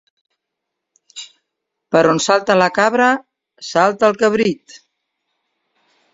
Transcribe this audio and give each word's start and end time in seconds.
Per 1.95 2.01
on 2.13 2.21
salta 2.29 2.57
la 2.63 2.71
cabra, 2.79 3.11
salta 3.69 4.11
el 4.11 4.19
cabrit. 4.25 4.77